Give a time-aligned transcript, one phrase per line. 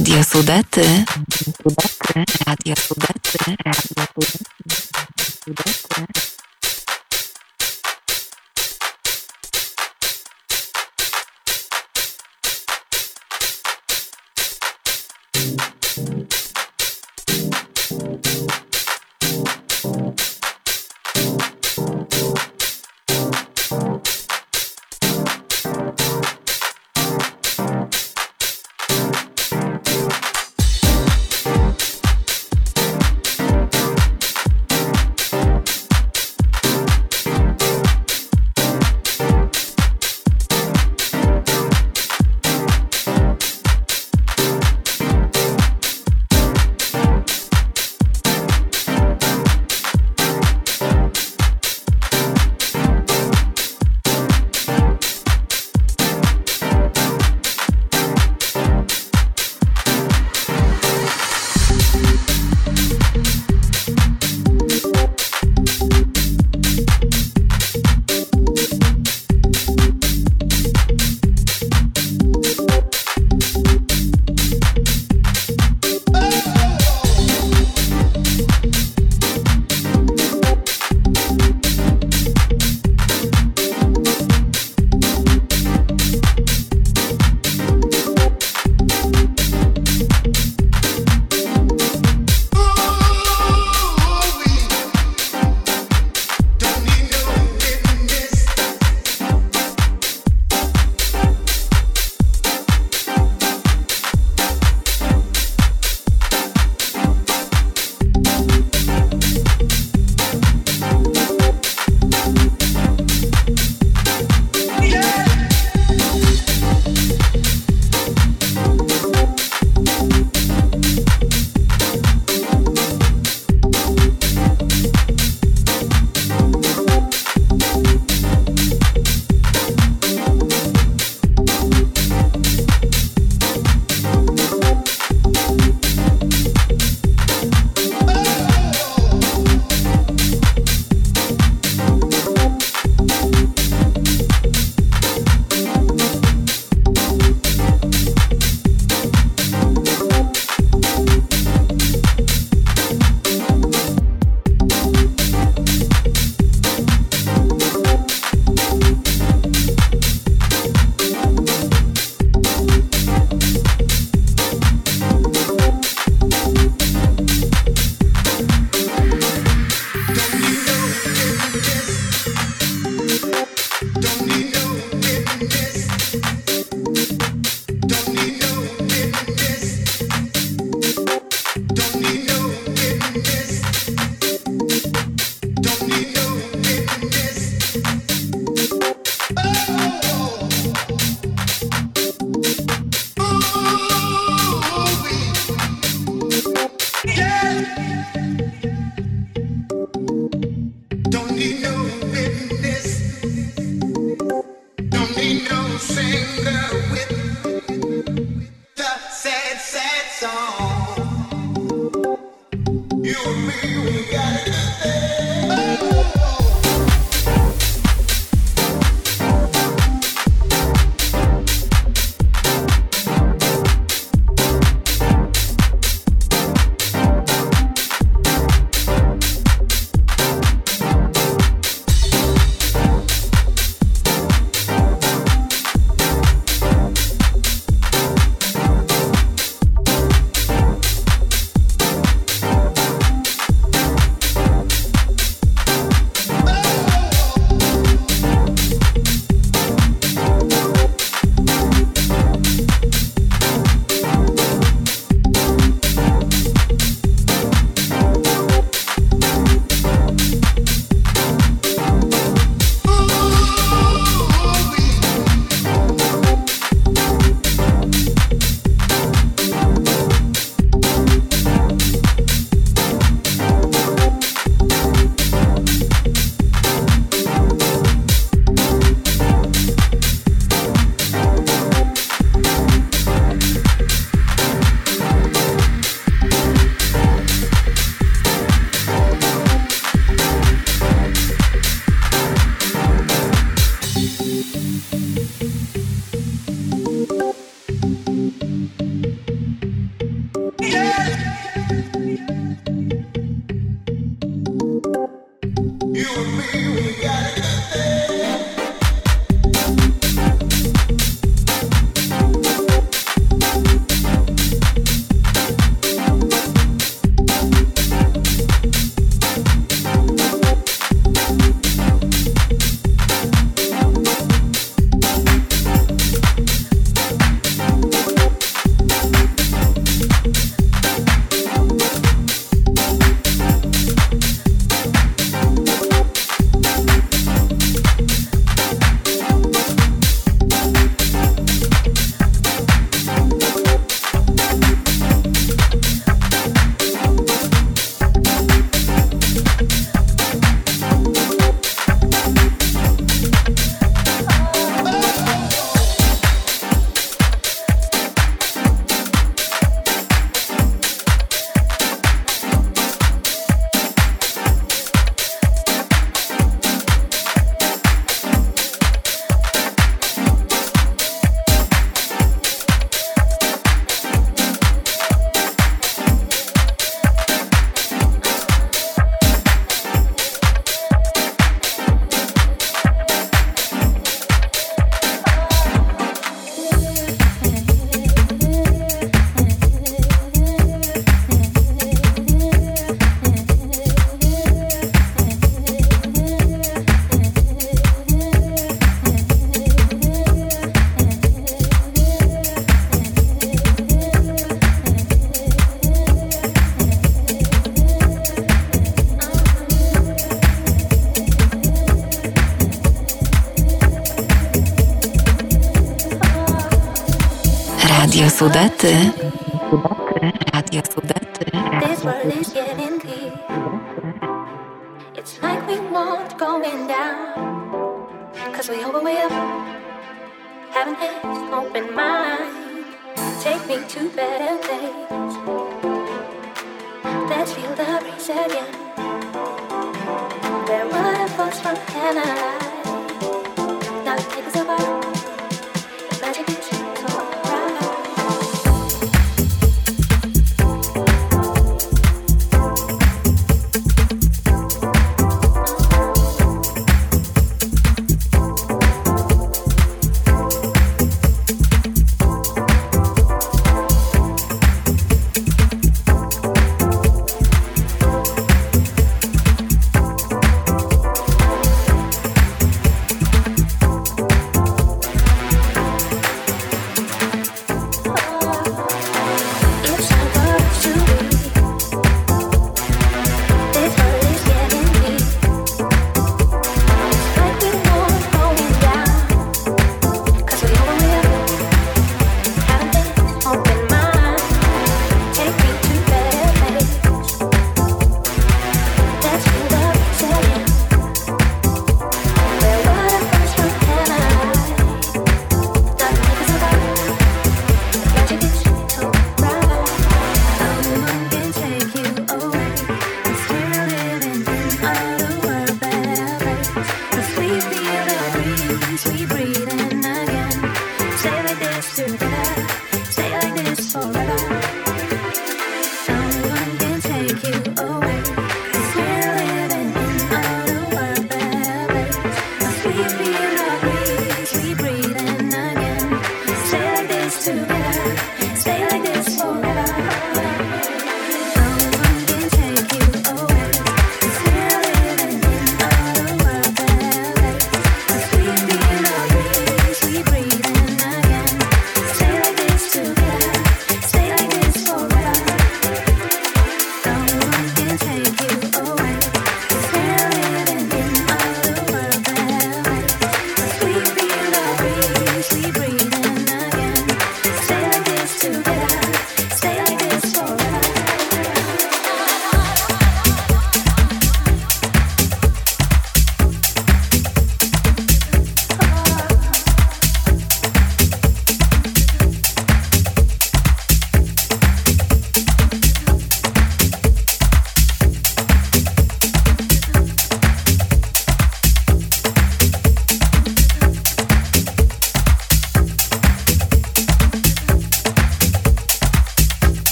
[0.00, 1.04] Radio Sudety.
[2.46, 3.54] Radio Sudety.
[3.62, 4.38] Radio Sudety.
[5.44, 6.29] Sudety.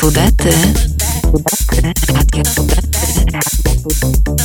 [0.00, 0.50] Sudety.
[1.28, 2.12] Sudety.
[2.14, 4.39] Radio Sudety.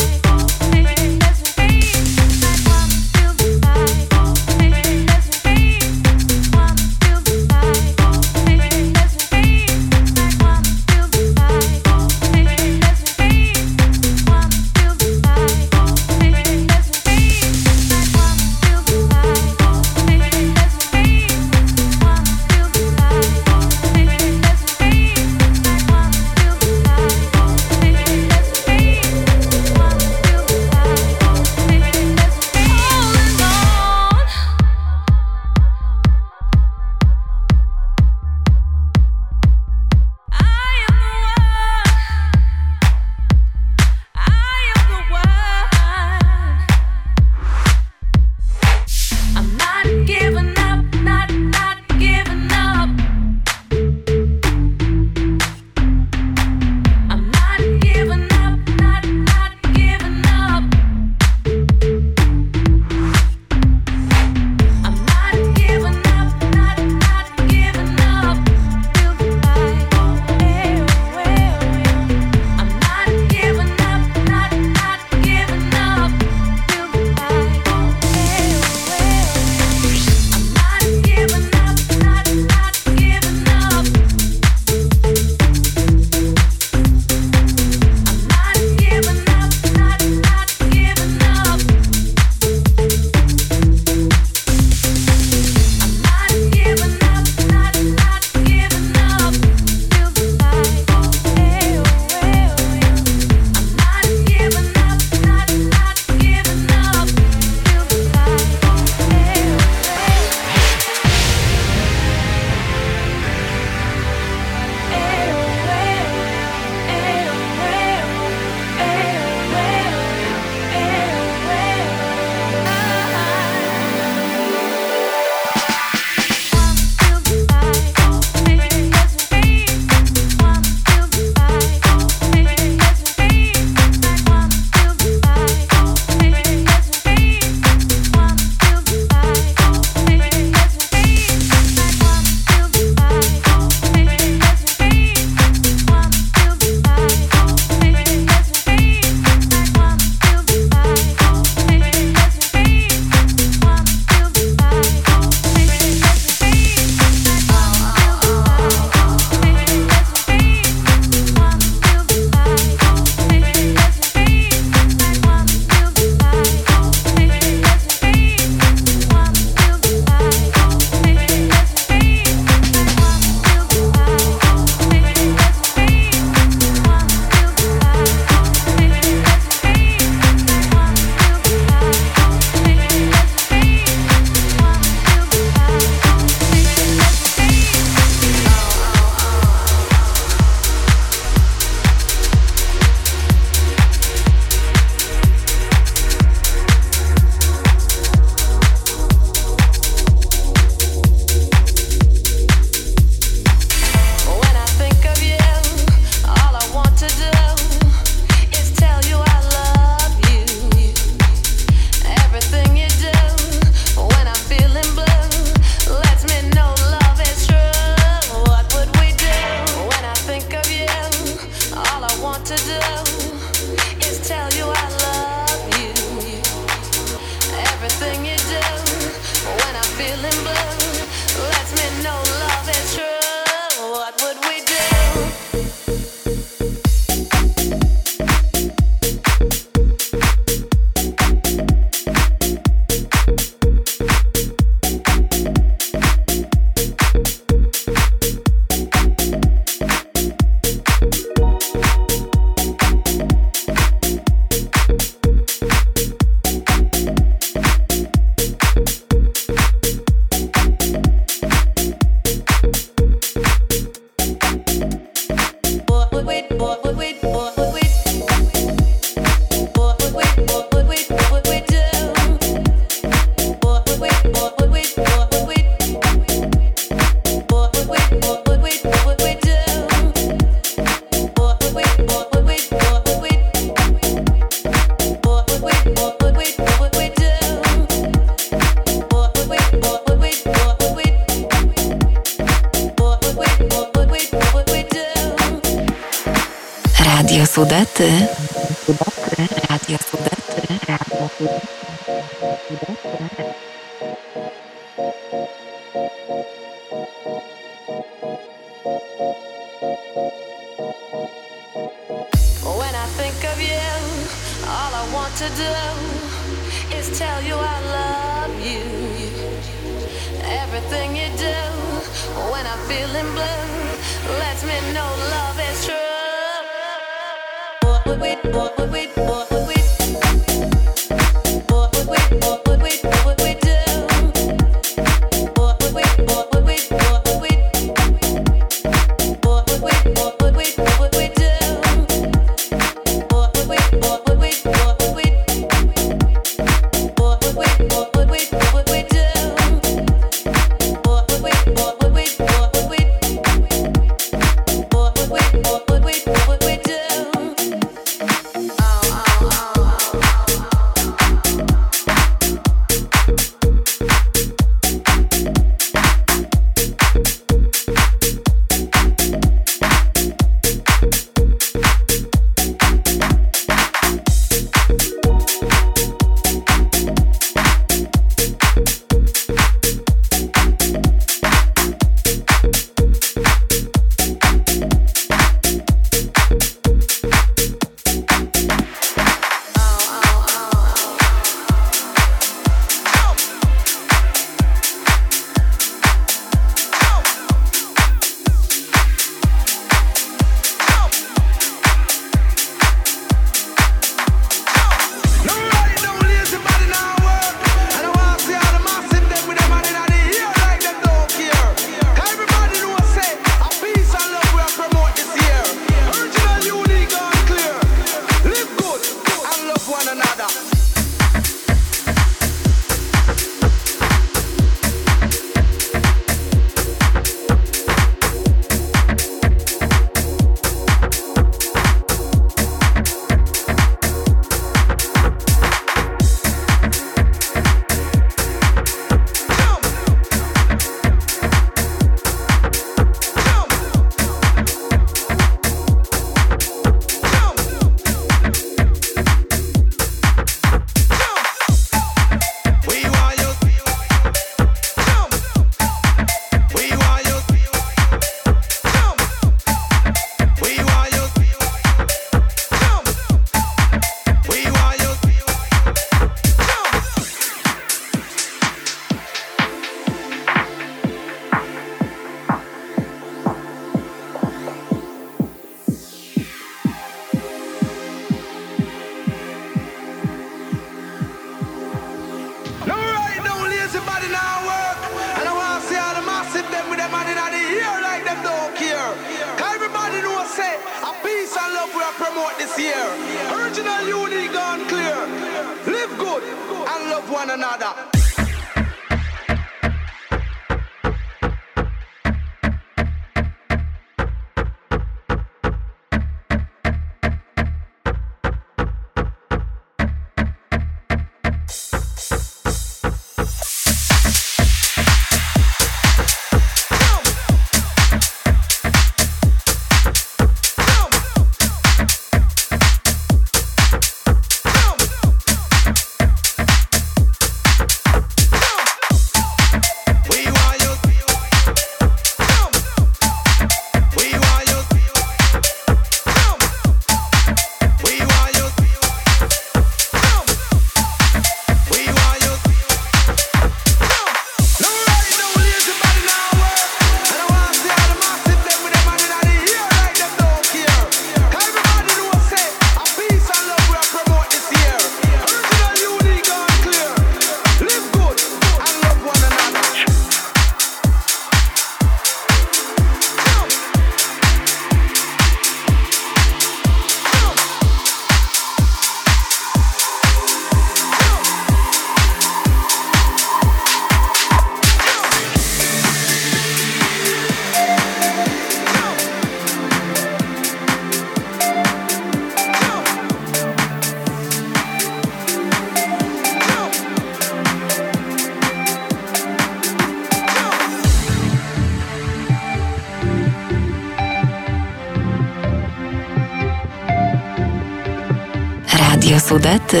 [599.52, 600.00] Sudety.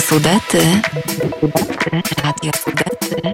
[0.00, 0.80] Sudety.
[2.22, 3.31] Radio Sudety.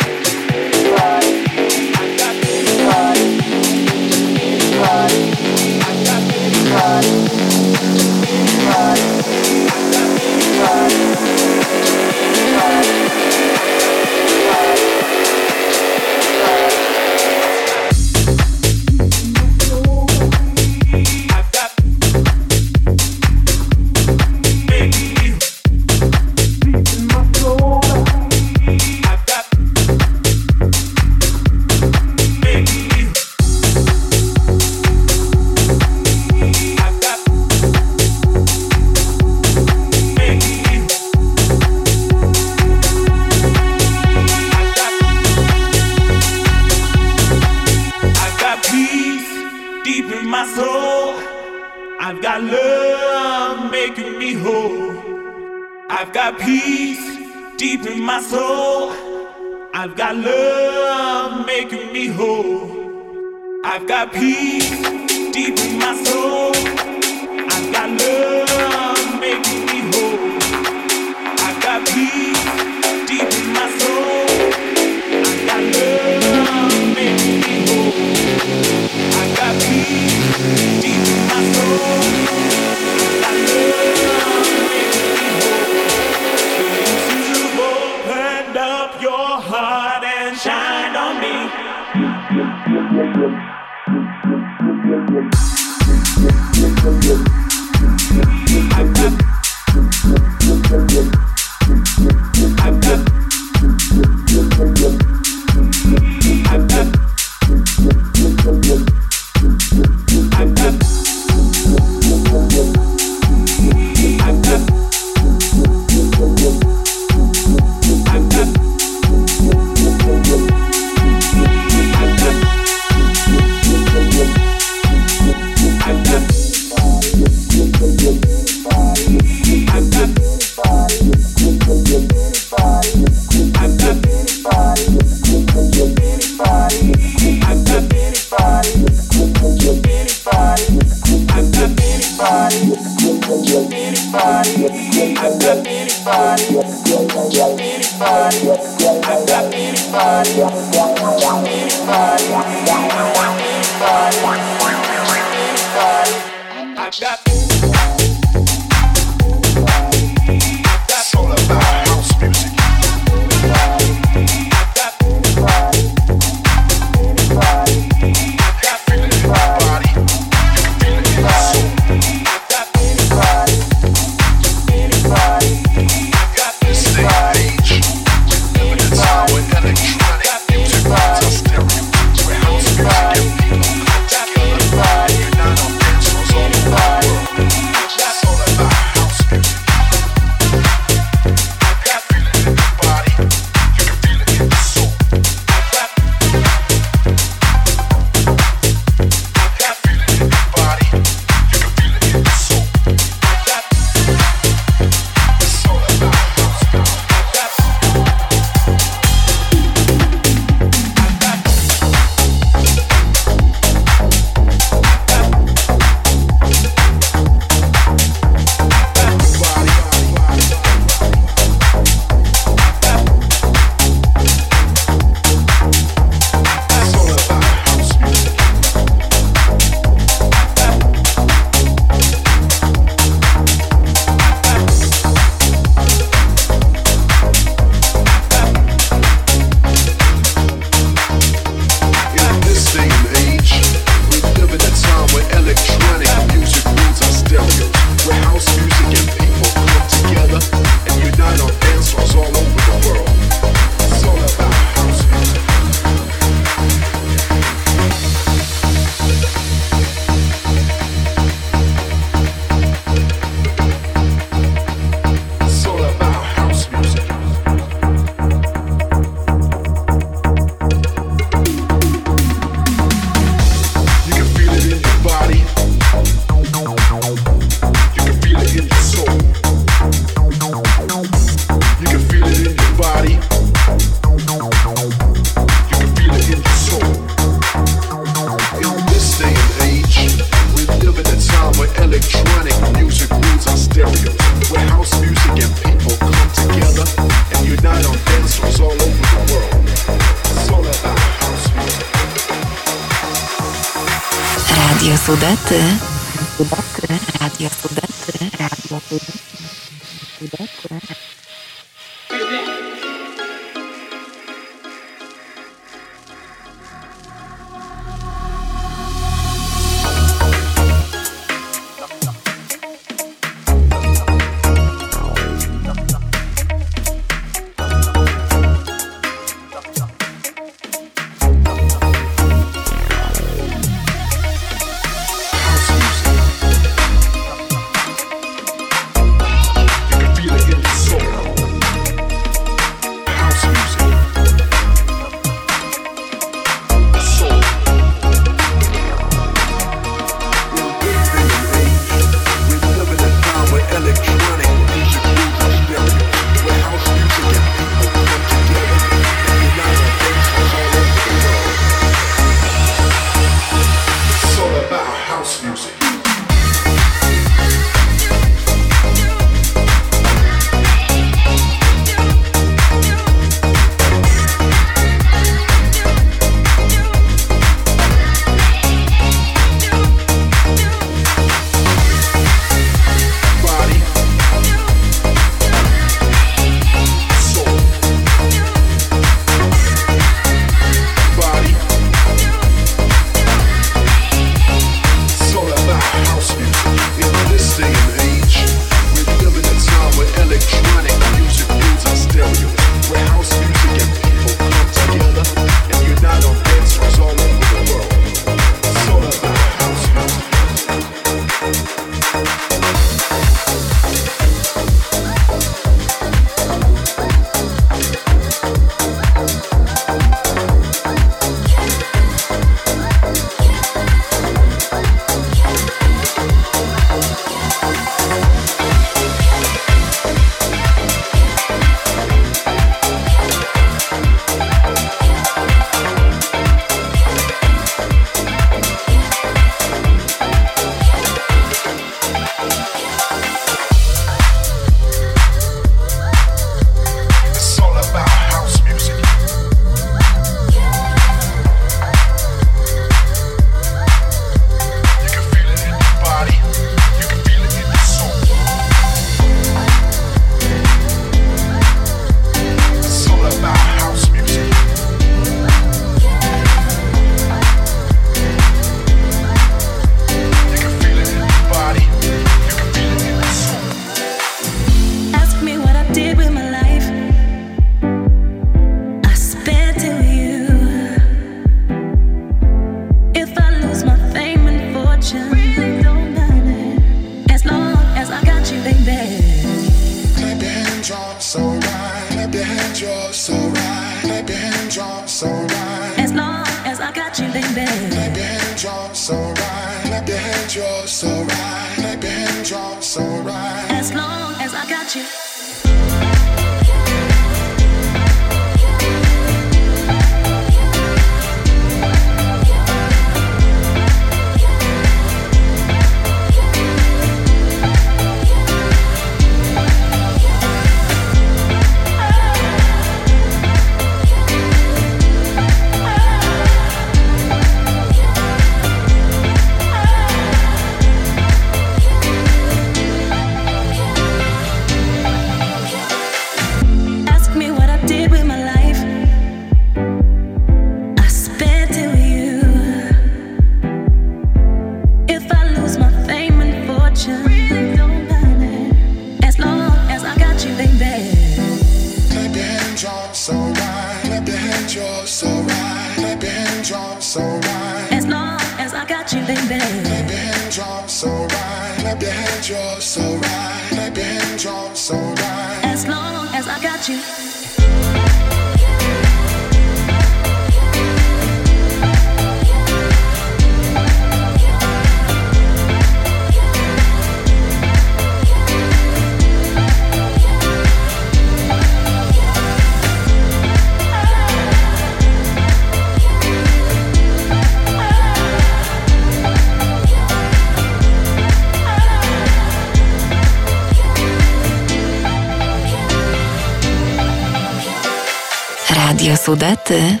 [599.28, 600.00] Sudety.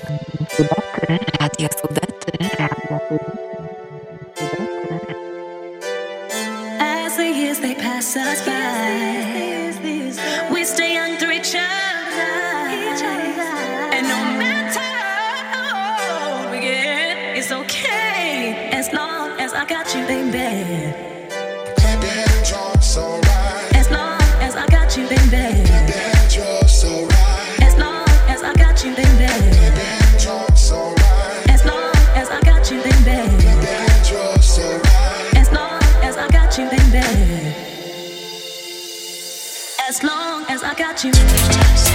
[0.56, 1.16] Sudety.
[1.38, 2.32] Radia Sudety.
[2.56, 3.38] Radia Sudety.
[6.80, 9.76] As the years they pass us by,
[10.50, 12.32] we stay young through each other.
[13.92, 14.80] And no matter
[15.52, 20.77] how old we get, it's okay as long as I got you, baby.
[40.78, 41.87] got you.